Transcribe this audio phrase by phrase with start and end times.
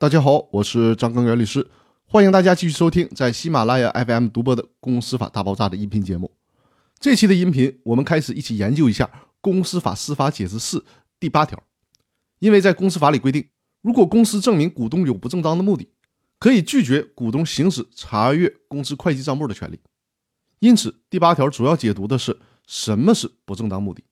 [0.00, 1.68] 大家好，我是张根源律师，
[2.06, 6.30] 欢迎大家继续收听在喜马拉雅 FM 独播的《公司法大爆炸》的音频节目。
[7.00, 9.04] 这期的音频，我们开始一起研究一下
[9.40, 10.78] 《公司法司法解释四》
[11.18, 11.60] 第八条。
[12.38, 13.48] 因为在公司法里规定，
[13.82, 15.88] 如果公司证明股东有不正当的目的，
[16.38, 19.80] 可以拒绝股东行使查阅公司会计账簿的权利。
[20.60, 22.38] 因此，第八条主要解读的是
[22.68, 24.04] 什么是不正当目的。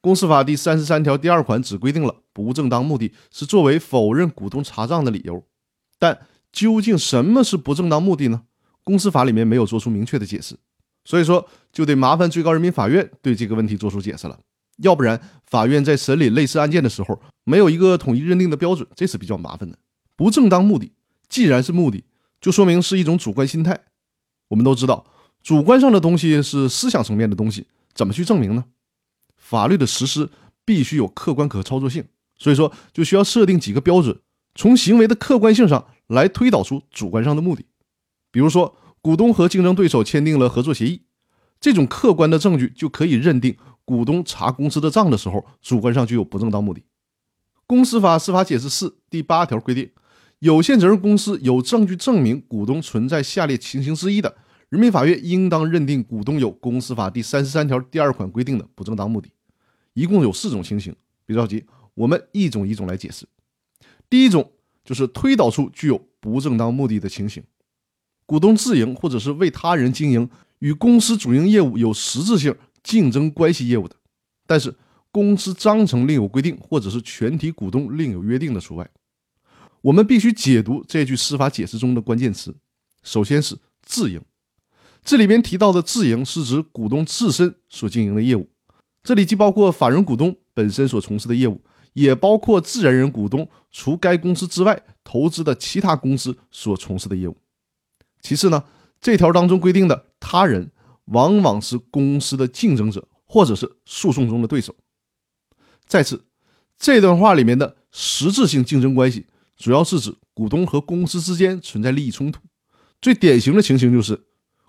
[0.00, 5.44] 公司法第三十三条第二款只规定了不正当目的是作为否认股东查账的理由，
[5.98, 6.18] 但
[6.52, 8.42] 究竟什么是不正当目的呢？
[8.84, 10.56] 公司法里面没有做出明确的解释，
[11.04, 14.38] 所以说就得麻烦最高人民法院对这个问题做出解释了。
[14.78, 19.76] 要不然，法院在审理类似案件的时候没有一个统一认定的标准，这是比较麻烦的。
[20.16, 20.92] 不正当目的
[21.28, 22.04] 既然是目的，
[22.40, 23.80] 就说明是一种主观心态。
[24.48, 25.04] 我们都知道，
[25.42, 28.64] 主观上的东西是思想层面的东西，怎么去证明呢？
[29.38, 30.28] 法律的实施
[30.64, 32.04] 必须有客观可操作性，
[32.36, 34.20] 所以说就需要设定几个标准，
[34.54, 37.64] 从行为的客观性上来推导出主观上的目的。
[38.30, 41.02] 比如说，股东和竞争对手签订了合作协议，
[41.58, 46.82] 这种客观的证据就可以认定股东查公司的账的时候，主观上具有不正当目的。
[47.66, 49.90] 公司法司法解释四第八条规定，
[50.40, 54.36] 有限责任公司有证据证明股东存在下列情形之一的，
[54.68, 59.30] 人民法院应当认定股东有公司法第三十三条第二款规定的不正当目的。
[59.98, 60.94] 一共有四种情形，
[61.26, 63.26] 别着急，我们一种一种来解释。
[64.08, 64.52] 第一种
[64.84, 67.42] 就是推导出具有不正当目的的情形，
[68.24, 73.96] 股东自营或者是为他人经营与公司主营业务有实质性竞争关系业务的，
[74.46, 74.72] 但是
[75.10, 78.88] 公司章程另有规定或者是全体股东另有约定的除外。
[79.80, 82.54] 我们必须解读这句司法解释中的关键词，
[83.02, 84.22] 首先是自营，
[85.02, 88.48] 这里边提到的自营是指股东自身所经营的业务。
[89.08, 91.62] 这里既包括法人股东本身所从事的业务，
[91.94, 97.34] 也包括自然人股东除该公司之外投资的其他公司所从事的业务。
[98.20, 98.62] 其次呢，
[99.00, 100.70] 这条当中规定的他人
[101.06, 104.76] 往往是公司的竞争者或者是诉讼中的对手。
[105.86, 106.26] 再次，
[106.78, 109.24] 这段话里面的实质性竞争关系，
[109.56, 112.42] 主要是指股东和公司之间存在利益冲突。
[113.00, 114.26] 最典型的情形就是，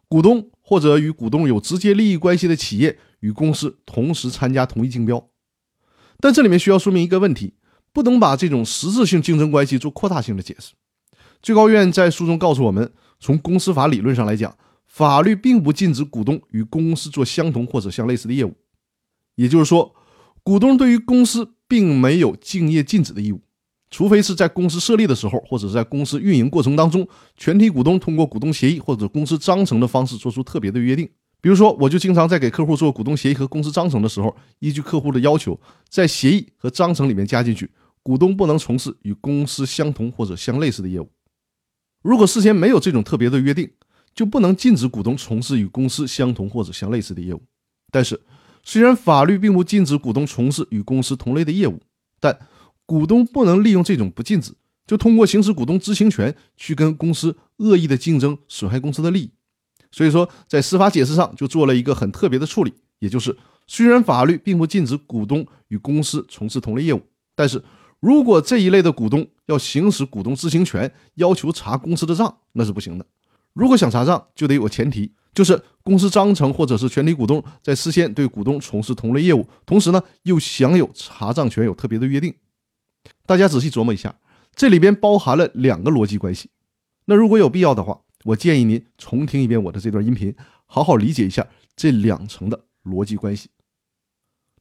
[0.08, 2.98] 股东或者与股东有直接利益关系的企业。
[3.20, 5.30] 与公司同时参加同一竞标，
[6.20, 7.54] 但这里面需要说明一个问题：
[7.92, 10.74] 不能把这种实质性竞争关系做扩大性的解释。
[11.42, 18.54] 最高院在书中告诉我们，从公司法理论上来讲，法律并不禁止股东与公司做相同或者相类似的业务。
[19.36, 19.96] 也就是说，
[20.44, 23.42] 股东对于公司并没有竞业禁止的义务，
[23.90, 31.10] 除非是在公司设立的时候，或者是在公司运营过程当中，全体股东通过股东协议或者公司章程的方式做出特别的约定。
[31.42, 37.70] 比如说，我就经常在给客户做股东协议和公司章程的时候，依据客户的要求，在协议和章程里面加进去，
[38.04, 41.10] 股东不能从事与公司相同或者相类似的业务。
[42.02, 43.70] 如果事先没有这种特别的约定，
[44.14, 47.42] 就不能禁止股东从事与公司相同或者相类似的业务。
[47.90, 48.20] 但是，
[48.64, 51.80] 虽然法律并不禁止股东从事与公司同类的业务，
[52.20, 52.38] 但
[52.86, 54.54] 股东不能利用这种不禁止，
[54.86, 59.32] 就通过行使股东知情权去跟公司恶意的竞争，损害公司的利益。
[59.92, 63.36] 所以说，在司法解释上就做了一个很特别的处理，也就是
[63.68, 67.02] 虽然法律并不禁止股东与公司从事同类业务，
[67.36, 67.64] 但是
[68.00, 73.06] 如果这一类的股东要行使股东知情权，要求查公司的账，那是不行的。
[73.54, 82.34] 如果想查账，就得有个前提，就是公司章程或者是全体股东在事先对股东从事同类业务，同时呢又享有查账权有特别的约定。
[83.26, 84.16] 大家仔细琢磨一下，
[84.56, 86.52] 这里边包含了两个逻辑关系。
[87.06, 90.36] 那如果有必要的话，我建议您重听一遍我的这段音频，
[90.66, 93.50] 好好理解一下这两层的逻辑关系。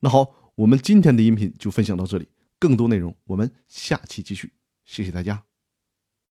[0.01, 4.53] 那好，我们今天的音频就分享到这里，更多内容我们下期继续。
[4.85, 5.48] 谢谢大家。